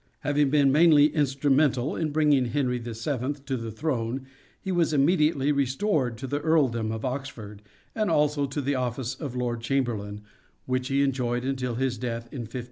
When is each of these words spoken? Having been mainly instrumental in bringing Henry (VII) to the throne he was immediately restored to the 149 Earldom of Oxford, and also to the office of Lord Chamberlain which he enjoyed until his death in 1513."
Having 0.21 0.49
been 0.49 0.71
mainly 0.71 1.13
instrumental 1.13 1.95
in 1.95 2.09
bringing 2.11 2.45
Henry 2.45 2.79
(VII) 2.79 3.33
to 3.45 3.55
the 3.55 3.69
throne 3.71 4.25
he 4.59 4.71
was 4.71 4.93
immediately 4.93 5.51
restored 5.51 6.17
to 6.17 6.25
the 6.25 6.37
149 6.37 6.85
Earldom 6.87 6.91
of 6.91 7.05
Oxford, 7.05 7.61
and 7.93 8.09
also 8.09 8.47
to 8.47 8.61
the 8.61 8.73
office 8.73 9.13
of 9.13 9.35
Lord 9.35 9.61
Chamberlain 9.61 10.21
which 10.65 10.87
he 10.87 11.03
enjoyed 11.03 11.45
until 11.45 11.75
his 11.75 11.99
death 11.99 12.23
in 12.31 12.41
1513." 12.49 12.59